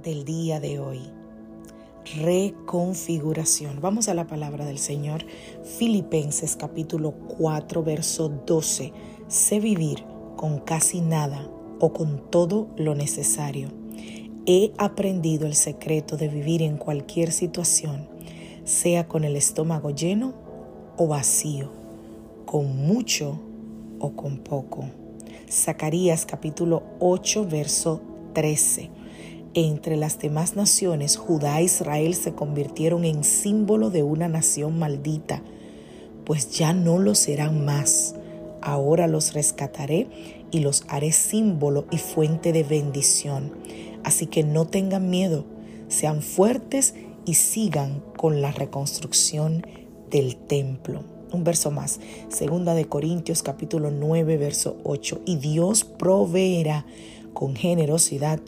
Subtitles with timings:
[0.00, 1.00] Del día de hoy.
[2.22, 3.80] Reconfiguración.
[3.80, 5.24] Vamos a la palabra del Señor.
[5.76, 8.92] Filipenses capítulo 4, verso 12.
[9.26, 10.04] Sé vivir
[10.36, 13.70] con casi nada o con todo lo necesario.
[14.46, 18.08] He aprendido el secreto de vivir en cualquier situación,
[18.62, 20.32] sea con el estómago lleno
[20.96, 21.72] o vacío,
[22.46, 23.40] con mucho
[23.98, 24.84] o con poco.
[25.50, 28.00] Zacarías capítulo 8, verso
[28.32, 29.07] 13.
[29.54, 35.42] Entre las demás naciones, Judá e Israel se convirtieron en símbolo de una nación maldita,
[36.24, 38.14] pues ya no lo serán más.
[38.60, 40.08] Ahora los rescataré
[40.50, 43.52] y los haré símbolo y fuente de bendición.
[44.04, 45.46] Así que no tengan miedo,
[45.88, 46.94] sean fuertes
[47.24, 49.66] y sigan con la reconstrucción
[50.10, 51.04] del templo.
[51.32, 55.22] Un verso más, segunda de Corintios capítulo 9, verso 8.
[55.24, 56.86] Y Dios proveerá
[57.34, 58.40] con generosidad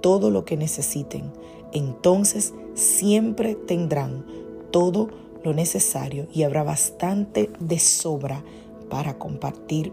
[0.00, 1.32] todo lo que necesiten.
[1.72, 4.24] Entonces siempre tendrán
[4.70, 5.08] todo
[5.44, 8.44] lo necesario y habrá bastante de sobra
[8.88, 9.92] para compartir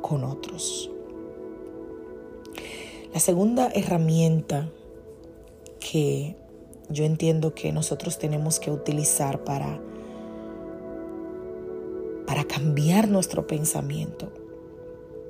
[0.00, 0.90] con otros.
[3.12, 4.70] La segunda herramienta
[5.80, 6.36] que
[6.90, 9.80] yo entiendo que nosotros tenemos que utilizar para,
[12.26, 14.30] para cambiar nuestro pensamiento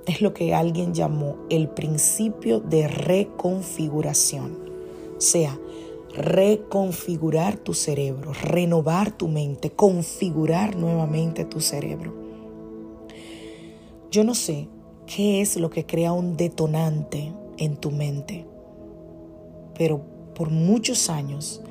[0.08, 4.58] es lo que alguien llamó el principio de reconfiguración.
[5.16, 5.58] O sea,
[6.14, 12.14] reconfigurar tu cerebro, renovar tu mente, configurar nuevamente tu cerebro.
[14.10, 14.68] Yo no sé
[15.06, 18.46] qué es lo que crea un detonante en tu mente,
[19.76, 20.00] pero
[20.34, 21.62] por muchos años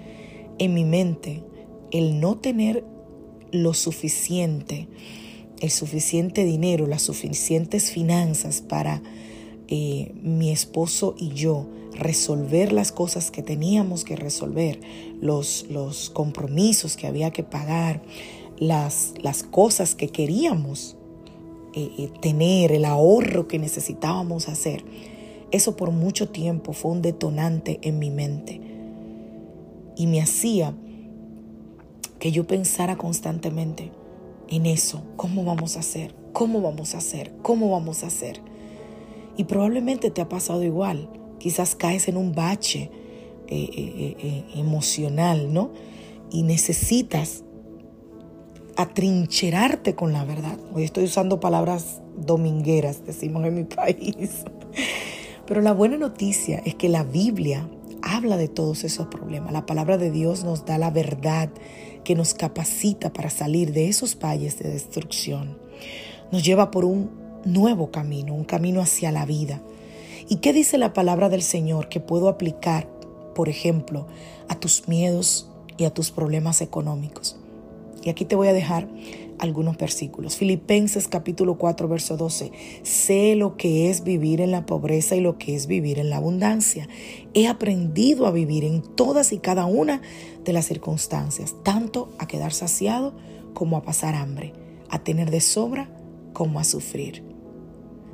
[0.59, 1.43] en mi mente
[1.89, 2.85] el no tener
[3.51, 4.87] lo suficiente
[5.61, 9.01] el suficiente dinero, las suficientes finanzas para
[9.67, 14.79] eh, mi esposo y yo resolver las cosas que teníamos que resolver,
[15.19, 18.01] los, los compromisos que había que pagar,
[18.59, 20.95] las, las cosas que queríamos
[21.73, 24.83] eh, eh, tener, el ahorro que necesitábamos hacer.
[25.51, 28.61] Eso por mucho tiempo fue un detonante en mi mente
[29.95, 30.75] y me hacía
[32.19, 33.91] que yo pensara constantemente,
[34.49, 35.03] en eso.
[35.15, 36.15] ¿Cómo vamos a hacer?
[36.33, 37.33] ¿Cómo vamos a hacer?
[37.41, 38.41] ¿Cómo vamos a hacer?
[39.37, 41.09] Y probablemente te ha pasado igual.
[41.39, 42.89] Quizás caes en un bache
[43.47, 45.71] eh, eh, eh, emocional, ¿no?
[46.31, 47.43] Y necesitas
[48.75, 50.57] atrincherarte con la verdad.
[50.73, 54.43] Hoy estoy usando palabras domingueras, decimos en mi país.
[55.45, 57.69] Pero la buena noticia es que la Biblia
[58.01, 59.53] habla de todos esos problemas.
[59.53, 61.49] La palabra de Dios nos da la verdad
[62.07, 65.57] que nos capacita para salir de esos valles de destrucción.
[66.31, 67.09] Nos lleva por un
[67.43, 69.61] nuevo camino, un camino hacia la vida.
[70.29, 72.87] ¿Y qué dice la palabra del Señor que puedo aplicar,
[73.35, 74.07] por ejemplo,
[74.47, 77.35] a tus miedos y a tus problemas económicos?
[78.01, 78.87] Y aquí te voy a dejar
[79.39, 80.35] algunos versículos.
[80.35, 82.51] Filipenses capítulo 4, verso 12.
[82.83, 86.17] Sé lo que es vivir en la pobreza y lo que es vivir en la
[86.17, 86.87] abundancia.
[87.33, 90.01] He aprendido a vivir en todas y cada una
[90.43, 93.13] de las circunstancias, tanto a quedar saciado
[93.53, 94.53] como a pasar hambre,
[94.89, 95.89] a tener de sobra
[96.33, 97.23] como a sufrir.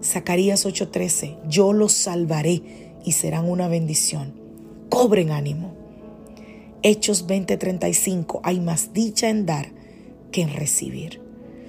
[0.01, 2.61] Zacarías 8:13, yo los salvaré
[3.05, 4.33] y serán una bendición.
[4.89, 5.73] Cobren ánimo.
[6.81, 9.82] Hechos 20:35, hay más dicha en dar
[10.33, 11.21] que en recibir.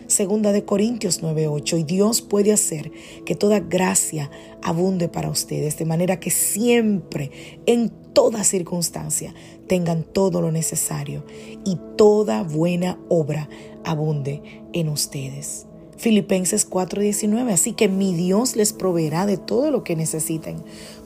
[0.09, 2.93] Segunda de Corintios 9:8, y Dios puede hacer
[3.25, 4.31] que toda gracia
[4.63, 7.31] abunde para ustedes, de manera que siempre,
[7.65, 9.35] en toda circunstancia,
[9.67, 11.25] tengan todo lo necesario
[11.65, 13.49] y toda buena obra
[13.83, 15.67] abunde en ustedes.
[15.97, 20.57] Filipenses 4:19, así que mi Dios les proveerá de todo lo que necesiten,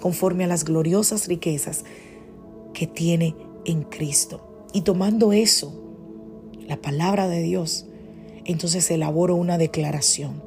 [0.00, 1.84] conforme a las gloriosas riquezas
[2.75, 4.66] que tiene en Cristo.
[4.72, 5.88] Y tomando eso,
[6.69, 7.87] la palabra de Dios,
[8.44, 10.43] entonces elaboro una declaración.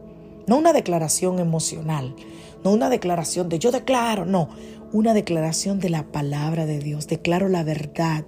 [0.47, 2.15] No una declaración emocional,
[2.63, 4.49] no una declaración de yo declaro, no,
[4.93, 7.07] una declaración de la palabra de Dios.
[7.07, 8.25] Declaro la verdad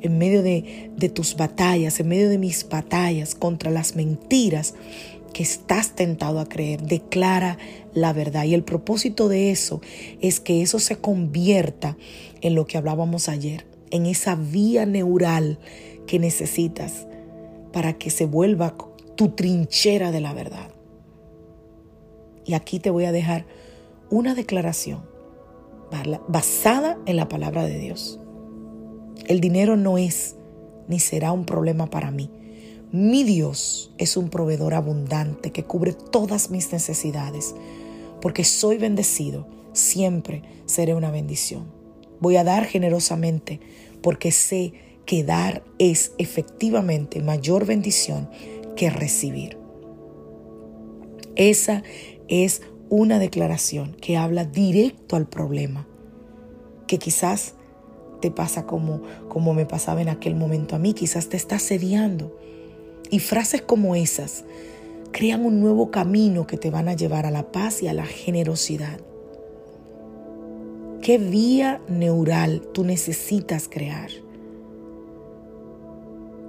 [0.00, 4.74] en medio de, de tus batallas, en medio de mis batallas contra las mentiras
[5.32, 6.82] que estás tentado a creer.
[6.82, 7.58] Declara
[7.94, 8.44] la verdad.
[8.44, 9.80] Y el propósito de eso
[10.20, 11.96] es que eso se convierta
[12.40, 15.58] en lo que hablábamos ayer, en esa vía neural
[16.06, 17.06] que necesitas
[17.72, 18.74] para que se vuelva
[19.16, 20.70] tu trinchera de la verdad.
[22.44, 23.46] Y aquí te voy a dejar
[24.10, 25.02] una declaración
[26.28, 28.18] basada en la palabra de Dios.
[29.26, 30.36] El dinero no es
[30.88, 32.30] ni será un problema para mí.
[32.92, 37.54] Mi Dios es un proveedor abundante que cubre todas mis necesidades.
[38.20, 41.79] Porque soy bendecido, siempre seré una bendición.
[42.20, 43.60] Voy a dar generosamente
[44.02, 44.72] porque sé
[45.06, 48.28] que dar es efectivamente mayor bendición
[48.76, 49.58] que recibir.
[51.36, 51.82] Esa
[52.28, 55.86] es una declaración que habla directo al problema,
[56.86, 57.54] que quizás
[58.20, 62.36] te pasa como, como me pasaba en aquel momento a mí, quizás te está sediando.
[63.10, 64.44] Y frases como esas
[65.12, 68.06] crean un nuevo camino que te van a llevar a la paz y a la
[68.06, 69.00] generosidad.
[71.02, 74.10] ¿Qué vía neural tú necesitas crear?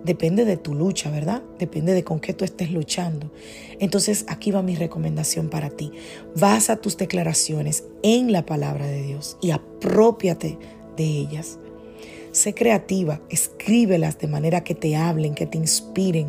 [0.03, 1.43] Depende de tu lucha, ¿verdad?
[1.59, 3.31] Depende de con qué tú estés luchando.
[3.79, 5.91] Entonces aquí va mi recomendación para ti.
[6.35, 10.57] Basa tus declaraciones en la palabra de Dios y apropiate
[10.97, 11.59] de ellas.
[12.31, 16.27] Sé creativa, escríbelas de manera que te hablen, que te inspiren.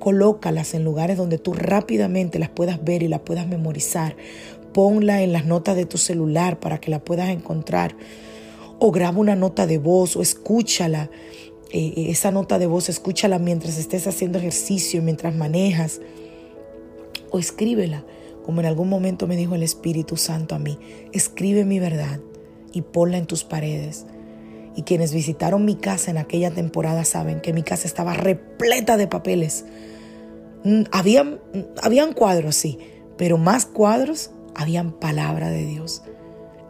[0.00, 4.16] Colócalas en lugares donde tú rápidamente las puedas ver y las puedas memorizar.
[4.72, 7.96] Ponla en las notas de tu celular para que la puedas encontrar.
[8.78, 11.10] O graba una nota de voz o escúchala
[11.70, 16.00] eh, eh, esa nota de voz, escúchala mientras estés haciendo ejercicio, mientras manejas,
[17.30, 18.04] o escríbela,
[18.44, 20.78] como en algún momento me dijo el Espíritu Santo a mí,
[21.12, 22.20] escribe mi verdad
[22.72, 24.06] y ponla en tus paredes.
[24.76, 29.08] Y quienes visitaron mi casa en aquella temporada saben que mi casa estaba repleta de
[29.08, 29.64] papeles.
[30.64, 32.78] Mm, habían, mm, habían cuadros, sí,
[33.18, 36.02] pero más cuadros habían palabra de Dios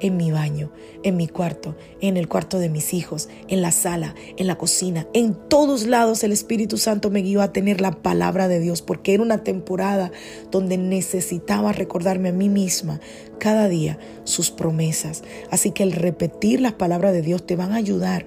[0.01, 0.71] en mi baño,
[1.03, 5.07] en mi cuarto, en el cuarto de mis hijos, en la sala, en la cocina.
[5.13, 9.15] En todos lados el Espíritu Santo me guió a tener la palabra de Dios porque
[9.15, 10.13] era una temporada
[10.51, 13.01] donde necesitaba recordarme a mí misma
[13.39, 15.25] cada día sus promesas.
[15.51, 18.27] Así que el repetir las palabras de Dios te van a ayudar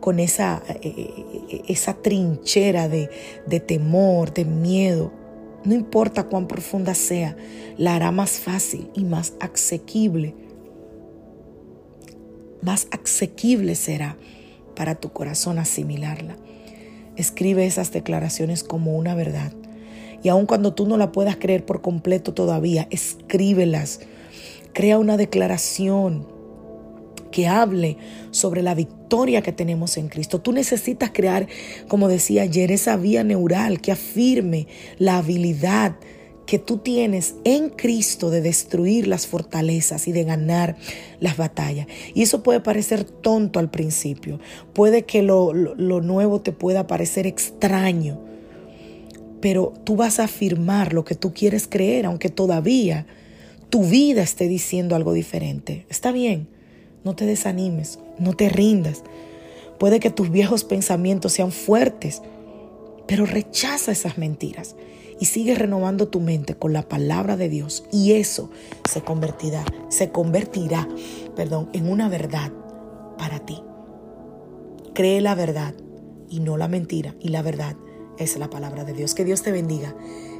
[0.00, 3.10] con esa, eh, eh, esa trinchera de,
[3.46, 5.12] de temor, de miedo,
[5.64, 7.36] no importa cuán profunda sea,
[7.76, 10.34] la hará más fácil y más asequible.
[12.60, 14.16] Más asequible será
[14.74, 16.36] para tu corazón asimilarla.
[17.16, 19.52] Escribe esas declaraciones como una verdad.
[20.22, 24.00] Y aun cuando tú no la puedas creer por completo todavía, escríbelas.
[24.72, 26.26] Crea una declaración
[27.32, 27.96] que hable
[28.30, 30.40] sobre la victoria que tenemos en Cristo.
[30.40, 31.48] Tú necesitas crear,
[31.88, 35.96] como decía ayer, esa vía neural que afirme la habilidad
[36.46, 40.76] que tú tienes en Cristo de destruir las fortalezas y de ganar
[41.20, 41.86] las batallas.
[42.14, 44.40] Y eso puede parecer tonto al principio,
[44.72, 48.20] puede que lo, lo, nuevo te pueda parecer extraño,
[49.40, 53.06] pero tú vas a afirmar lo que tú quieres creer, aunque todavía
[53.70, 55.86] tu vida esté diciendo algo diferente.
[55.88, 56.48] Está bien,
[57.04, 59.02] no te desanimes, no te rindas.
[59.78, 62.22] Puede que tus viejos pensamientos sean fuertes,
[63.06, 64.76] pero rechaza esas mentiras
[65.18, 68.50] y sigue renovando tu mente con la palabra de Dios y eso
[68.88, 70.88] se convertirá, se convertirá,
[71.36, 72.52] perdón, en una verdad
[73.18, 73.62] para ti.
[74.94, 75.74] Cree la verdad
[76.28, 77.76] y no la mentira y la verdad
[78.18, 79.14] es la palabra de Dios.
[79.14, 79.94] Que Dios te bendiga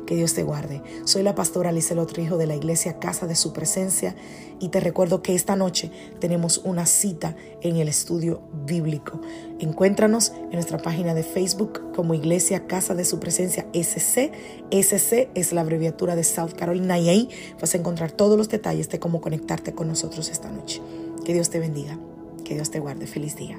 [0.06, 0.82] que Dios te guarde.
[1.04, 4.14] Soy la pastora Alice Trijo de la iglesia Casa de Su Presencia
[4.60, 5.90] y te recuerdo que esta noche
[6.20, 9.20] tenemos una cita en el estudio bíblico.
[9.58, 14.32] Encuéntranos en nuestra página de Facebook como Iglesia Casa de Su Presencia SC.
[14.70, 17.28] SC es la abreviatura de South Carolina y ahí
[17.60, 20.80] vas a encontrar todos los detalles de cómo conectarte con nosotros esta noche.
[21.24, 21.98] Que Dios te bendiga,
[22.44, 23.06] que Dios te guarde.
[23.06, 23.58] Feliz día.